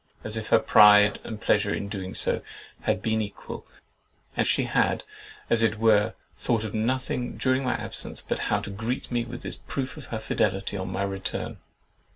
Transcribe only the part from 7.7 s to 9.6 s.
absence but how to greet me with this